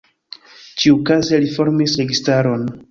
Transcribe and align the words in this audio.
Ĉiukaze 0.83 1.41
li 1.45 1.53
formis 1.59 1.99
registaron. 2.03 2.69